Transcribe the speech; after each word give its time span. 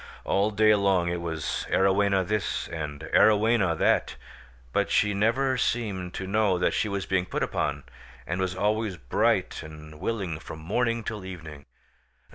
All 0.23 0.49
day 0.49 0.73
long 0.73 1.09
it 1.09 1.21
was 1.21 1.67
Arowhena 1.69 2.25
this, 2.27 2.67
and 2.69 3.01
Arowhena 3.13 3.77
that; 3.77 4.15
but 4.73 4.89
she 4.89 5.13
never 5.13 5.57
seemed 5.59 6.15
to 6.15 6.25
know 6.25 6.57
that 6.57 6.73
she 6.73 6.89
was 6.89 7.05
being 7.05 7.27
put 7.27 7.43
upon, 7.43 7.83
and 8.25 8.41
was 8.41 8.55
always 8.55 8.97
bright 8.97 9.61
and 9.61 9.99
willing 9.99 10.39
from 10.39 10.57
morning 10.57 11.03
till 11.03 11.23
evening. 11.23 11.67